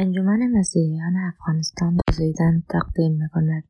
[0.00, 3.64] انجمن مسیحیان افغانستان زیدن تقدیم می‌کند.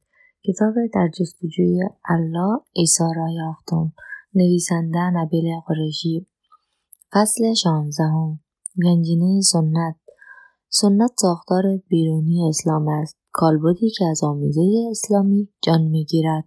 [0.47, 3.93] کتاب در جستجوی الله عیسی را یافتم.
[4.35, 6.27] نویسنده نبیل قریشی.
[7.13, 8.41] فصل شانزدهم.
[8.85, 9.97] گنجینه سنت.
[10.69, 13.17] سنت ساختار بیرونی اسلام است.
[13.33, 16.45] کالبدی که از آمیزه اسلامی جان می‌گیرد.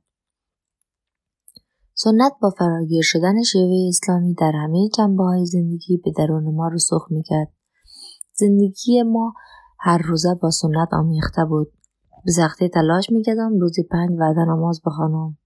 [1.93, 7.11] سنت با فراگیر شدن شیوه اسلامی در همه جنبه های زندگی به درون ما رسوخ
[7.11, 7.53] می‌کرد.
[8.33, 9.33] زندگی ما
[9.85, 11.71] هر روزه با سنت آمیخته بود.
[12.25, 15.37] به سختی تلاش می‌کردم روزی پنج وعده نماز بخوانم.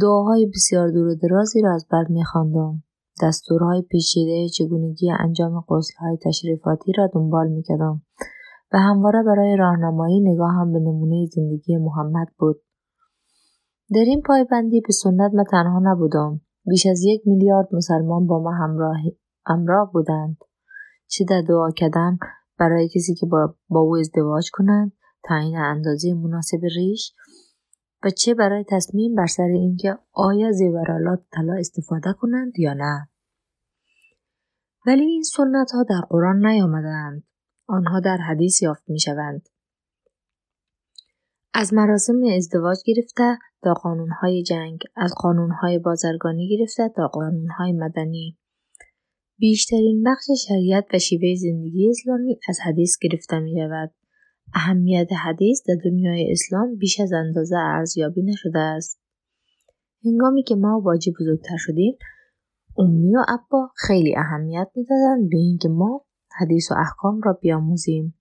[0.00, 2.82] دعاهای بسیار دور درازی را از بر میخواندم.
[3.22, 5.64] دستورهای پیچیده چگونگی انجام
[5.98, 8.02] های تشریفاتی را دنبال می‌کردم.
[8.72, 12.60] و همواره برای راهنمایی نگاهم به نمونه زندگی محمد بود.
[13.94, 16.40] در این پایبندی به سنت من تنها نبودم.
[16.66, 18.96] بیش از یک میلیارد مسلمان با ما همراه,
[19.46, 20.36] همراه بودند.
[21.06, 22.18] چه در دعا کردن
[22.58, 24.92] برای کسی که با, با او ازدواج کنند
[25.24, 27.14] تعیین اندازه مناسب ریش
[28.04, 33.08] و چه برای تصمیم بر سر اینکه آیا زیورالات طلا استفاده کنند یا نه.
[34.86, 37.22] ولی این سنت ها در قرآن نیامدند
[37.66, 39.48] آنها در حدیث یافت می شوند.
[41.54, 48.38] از مراسم ازدواج گرفته تا قانونهای جنگ از قانونهای بازرگانی گرفته تا قانونهای مدنی.
[49.38, 53.94] بیشترین بخش شریعت و شیوه زندگی اسلامی از حدیث گرفته می رود.
[54.54, 59.00] اهمیت حدیث در دنیای اسلام بیش از اندازه ارزیابی نشده است.
[60.04, 61.96] هنگامی که ما واجب بزرگتر شدیم
[62.78, 66.04] امی و ابا خیلی اهمیت می‌دادند به اینکه ما
[66.40, 68.14] حدیث و احکام را بیاموزیم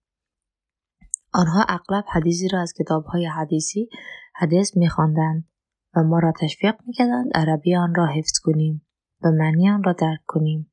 [1.33, 3.89] آنها اغلب حدیثی را از کتابهای حدیثی
[4.35, 5.47] حدیث میخواندند
[5.95, 8.87] و ما را تشویق می‌کردند عربی آن را حفظ کنیم
[9.23, 10.71] و معنی آن را درک کنیم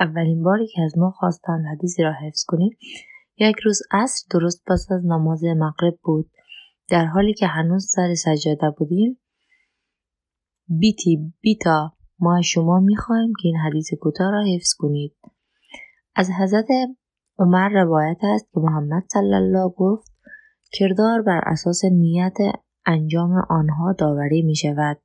[0.00, 2.70] اولین باری که از ما خواستند حدیثی را حفظ کنیم
[3.38, 6.30] یک روز عصر درست پس از نماز مغرب بود
[6.88, 9.20] در حالی که هنوز سر سجاده بودیم
[10.68, 15.16] بیتی بیتا ما شما می‌خواهیم که این حدیث کوتاه را حفظ کنید
[16.14, 16.66] از حضرت
[17.38, 20.12] عمر روایت است که محمد صلی الله گفت
[20.72, 22.36] کردار بر اساس نیت
[22.86, 24.98] انجام آنها داوری می شود.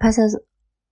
[0.00, 0.47] پس از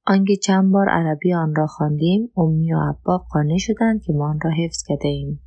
[0.09, 4.39] آنکه چند بار عربی آن را خواندیم امی و ابا قانع شدند که ما آن
[4.43, 5.41] را حفظ کرده ایم.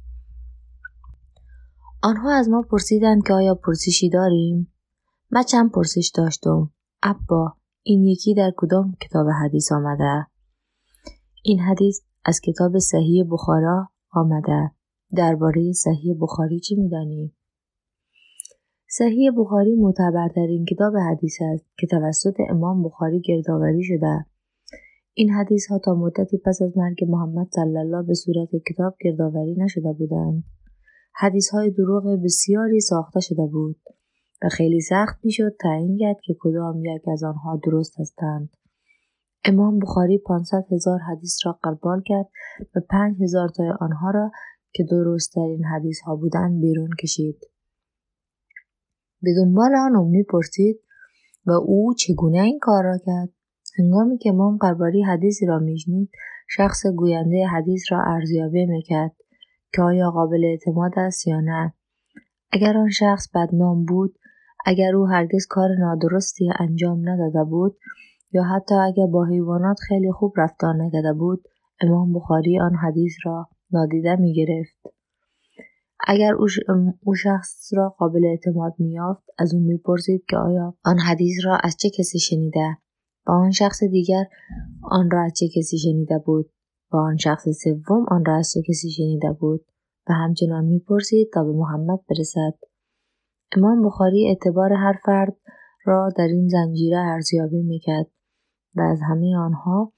[2.03, 4.73] آنها از ما پرسیدند که آیا پرسشی داریم؟
[5.31, 6.71] من چند پرسش داشتم.
[7.03, 7.53] ابا
[7.83, 10.27] این یکی در کدام کتاب حدیث آمده؟
[11.43, 14.71] این حدیث از کتاب صحیح بخارا آمده.
[15.15, 17.33] درباره صحیح بخاری چی میدانی؟
[18.87, 24.25] صحیح بخاری معتبرترین کتاب حدیث است که توسط امام بخاری گردآوری شده
[25.19, 29.55] این حدیث ها تا مدتی پس از مرگ محمد صلی الله به صورت کتاب گردآوری
[29.57, 30.43] نشده بودند.
[31.15, 33.79] حدیث های دروغ بسیاری ساخته شده بود
[34.43, 38.49] و خیلی سخت می‌شد تعیین کرد که کدام یک از آنها درست هستند.
[39.45, 42.29] امام بخاری 500 هزار حدیث را قبال کرد
[42.75, 44.31] و 5 هزار تای آنها را
[44.73, 47.39] که درستترین حدیث ها بودند بیرون کشید.
[49.21, 50.79] به دنبال آن امی پرسید
[51.45, 53.38] و او چگونه این کار را کرد؟
[53.77, 56.09] هنگامی که امام قرباری حدیثی را میشنید
[56.49, 59.15] شخص گوینده حدیث را ارزیابی می‌کرد
[59.73, 61.73] که آیا قابل اعتماد است یا نه
[62.51, 64.19] اگر آن شخص بدنام بود
[64.65, 67.77] اگر او هرگز کار نادرستی انجام نداده بود
[68.31, 71.43] یا حتی اگر با حیوانات خیلی خوب رفتار نکرده بود
[71.81, 74.95] امام بخاری آن حدیث را نادیده می گرفت.
[76.07, 76.33] اگر
[77.03, 81.77] او شخص را قابل اعتماد میافت از او می‌پرسید که آیا آن حدیث را از
[81.79, 82.77] چه کسی شنیده
[83.27, 84.23] و آن شخص دیگر
[84.83, 86.49] آن را از چه کسی شنیده بود؟
[86.91, 89.65] و آن شخص سوم آن را از چه کسی شنیده بود؟
[90.09, 92.53] و همچنان می‌پرسید تا به محمد برسد.
[93.57, 95.37] امام بخاری اعتبار هر فرد
[95.85, 98.07] را در این زنجیره ارزیابی می‌کرد
[98.75, 99.93] و از همه آنها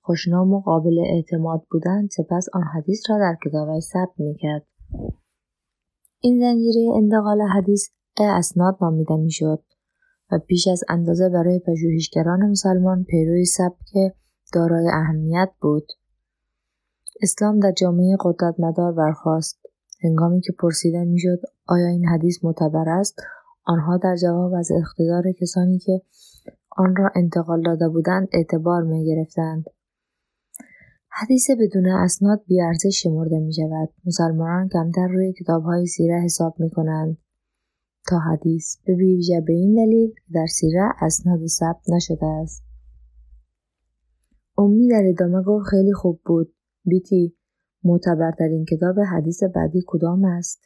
[0.00, 4.66] خوشنام و قابل اعتماد بودند سپس آن حدیث را در کتابش ثبت می‌کرد.
[6.20, 7.88] این زنجیره انتقال حدیث
[8.20, 9.62] اسناد نامیده می‌شد.
[10.32, 13.92] و بیش از اندازه برای پژوهشگران مسلمان پیروی سبک
[14.52, 15.86] دارای اهمیت بود
[17.22, 19.60] اسلام در جامعه قدرتمدار برخواست
[20.02, 23.14] هنگامی که پرسیده می‌شد آیا این حدیث معتبر است
[23.64, 26.02] آنها در جواب از اقتدار کسانی که
[26.76, 29.64] آن را انتقال داده بودند اعتبار می گرفتند.
[31.08, 33.88] حدیث بدون اسناد بیارزش شمرده می شود.
[34.06, 37.18] مسلمانان کمتر روی کتاب های سیره حساب می کنند
[38.08, 42.64] تا حدیث به ویژه به این دلیل در سیره اسناد ثبت نشده است.
[44.58, 46.54] امی در ادامه گفت خیلی خوب بود.
[46.84, 47.36] بیتی
[47.84, 50.62] معتبرترین کتاب حدیث بعدی کدام است؟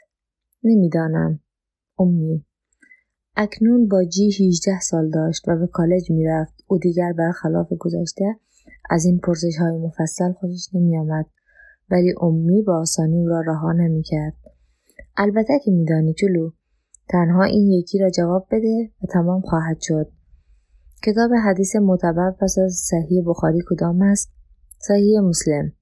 [0.65, 1.41] نمی‌دانم.
[1.99, 2.45] امی.
[3.37, 6.55] اکنون با جی 18 سال داشت و به کالج می‌رفت.
[6.67, 8.25] او دیگر برخلاف گذشته
[8.91, 11.27] از این پرسش های مفصل خوشش نمی آمد.
[11.91, 14.35] ولی امی با آسانی او را رها نمی کرد.
[15.17, 16.51] البته که میدانی جلو
[17.11, 20.13] تنها این یکی را جواب بده و تمام خواهد شد.
[21.05, 24.33] کتاب حدیث معتبر پس از صحیح بخاری کدام است؟
[24.79, 25.73] صحیح مسلم.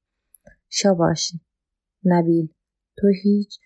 [0.69, 1.33] شاباش.
[2.05, 2.49] نبیل.
[2.97, 3.59] تو هیچ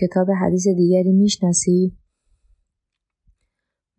[0.00, 1.96] کتاب حدیث دیگری می‌شناسی؟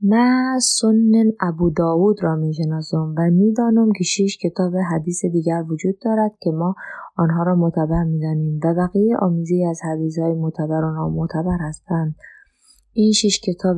[0.01, 6.31] من سنن ابو داود را می‌شناسم و می‌دانم که شش کتاب حدیث دیگر وجود دارد
[6.41, 6.75] که ما
[7.17, 12.15] آنها را معتبر می‌دانیم و بقیه آمیزی از حدیث های معتبر و نامعتبر هستند
[12.97, 13.77] این شش کتاب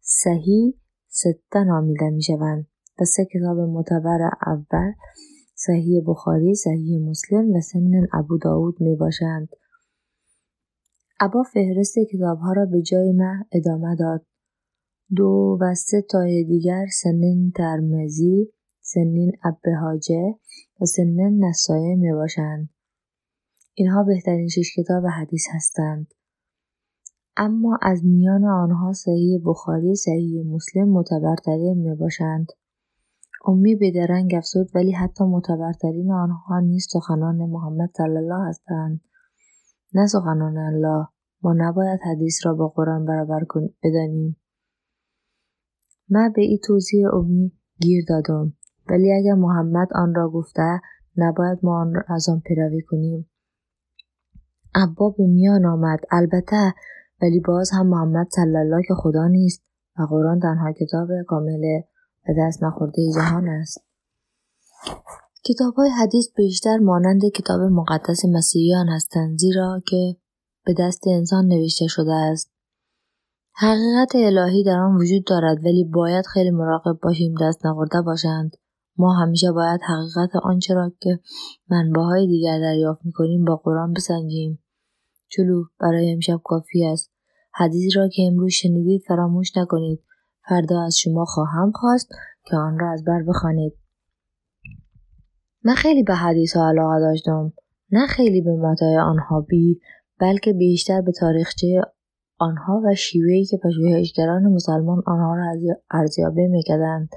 [0.00, 0.74] صحیح
[1.08, 2.66] سته نامیده می‌شوند
[3.00, 4.92] و سه کتاب معتبر اول
[5.54, 9.48] صحیح بخاری صحیح مسلم و سنن ابو داود می باشند.
[11.20, 14.26] ابا فهرست کتابها را به جای من ادامه داد
[15.16, 20.34] دو و سه تای دیگر سنن ترمزی، سنین ابهاجه
[20.80, 22.70] و سنن نسایه می باشند.
[23.74, 26.14] اینها بهترین شش کتاب حدیث هستند.
[27.42, 32.46] اما از میان آنها صحیح بخاری صحیح مسلم معتبرترین می باشند.
[33.46, 39.00] امی به درنگ افزود ولی حتی معتبرترین آنها نیست سخنان محمد صلی الله هستند.
[39.94, 41.06] نه سخنان الله
[41.42, 43.46] ما نباید حدیث را با قرآن برابر
[43.84, 44.36] بدانیم.
[46.08, 48.52] من به این توضیح امی گیر دادم
[48.90, 50.80] ولی اگر محمد آن را گفته
[51.16, 53.30] نباید ما آن را از آن پیروی کنیم
[55.18, 56.74] به میان آمد البته
[57.22, 59.62] ولی باز هم محمد صلی الله که خدا نیست
[59.98, 61.80] و قرآن تنها کتاب کامل
[62.28, 63.84] و دست نخورده جهان است.
[65.44, 70.16] کتاب های حدیث بیشتر مانند کتاب مقدس مسیحیان هستند زیرا که
[70.64, 72.50] به دست انسان نوشته شده است.
[73.54, 78.56] حقیقت الهی در آن وجود دارد ولی باید خیلی مراقب باشیم دست نخورده باشند.
[78.96, 81.18] ما همیشه باید حقیقت آنچه را که
[81.70, 84.62] منبعهای دیگر دریافت می‌کنیم با قرآن بسنجیم.
[85.36, 87.12] جلو برای امشب کافی است.
[87.54, 90.02] حدیثی را که امروز شنیدید فراموش نکنید.
[90.48, 92.08] فردا از شما خواهم خواست
[92.44, 93.72] که آن را از بر بخوانید.
[95.64, 97.52] من خیلی به حدیث ها علاقه داشتم.
[97.92, 99.80] نه خیلی به متای آنها بی
[100.20, 101.82] بلکه بیشتر به تاریخچه
[102.38, 107.08] آنها و شیوهی که پژوهشگران مسلمان آنها را ارزیابی می‌کردند.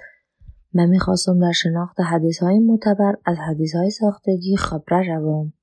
[0.74, 5.54] من می‌خواستم در شناخت حدیث های معتبر از حدیث های ساختگی خبره روم.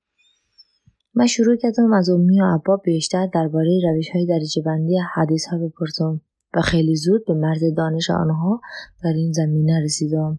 [1.15, 5.59] من شروع کردم از امی و عبا بیشتر درباره روش های درجه بندی حدیث ها
[5.59, 6.21] بپرسم
[6.55, 8.61] و خیلی زود به مرز دانش آنها
[9.03, 10.39] در این زمینه رسیدم.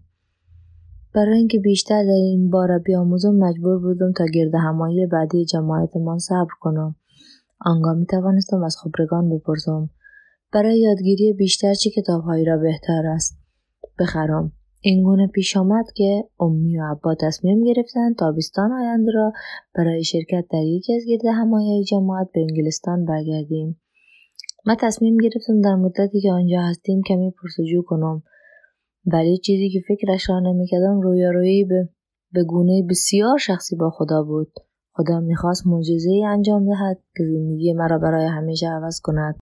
[1.14, 6.54] برای اینکه بیشتر در این باره بیاموزم مجبور بودم تا گرد همایی بعدی جماعتمان صبر
[6.60, 6.96] کنم.
[7.60, 9.90] آنگاه می توانستم از خبرگان بپرسم.
[10.54, 13.38] برای یادگیری بیشتر چه کتابهایی را بهتر است؟
[14.00, 14.52] بخرم.
[14.84, 19.32] این گونه پیش آمد که امی و عبا تصمیم گرفتند تابستان آینده را
[19.76, 23.82] برای شرکت در یکی از گرد همایی جماعت به انگلستان برگردیم.
[24.66, 28.24] من تصمیم گرفتم در مدتی که آنجا هستیم کمی پرسجو کنم.
[29.06, 31.90] ولی چیزی که فکرش را نمی‌کردم رویارویی به
[32.32, 34.52] به گونه بسیار شخصی با خدا بود.
[34.94, 39.36] خدا می‌خواست معجزه انجام دهد که زندگی مرا برای همیشه عوض کند.